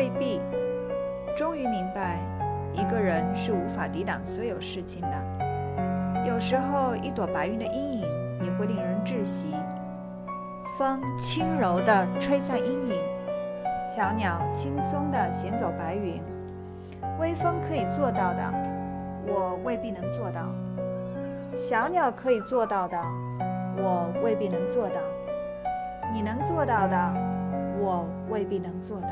[0.00, 0.40] 未必。
[1.36, 2.16] 终于明白，
[2.72, 6.24] 一个人是无法抵挡所有事情的。
[6.24, 9.54] 有时候，一朵白云的阴影也会令人窒息。
[10.78, 12.96] 风轻柔地吹散阴影，
[13.94, 16.18] 小鸟轻松地衔走白云。
[17.18, 18.42] 微风可以做到的，
[19.26, 20.46] 我未必能做到；
[21.54, 22.96] 小鸟可以做到的，
[23.76, 25.02] 我未必能做到；
[26.14, 27.14] 你能做到的，
[27.78, 29.08] 我未必能做到。